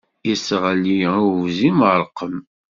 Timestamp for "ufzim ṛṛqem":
1.29-2.35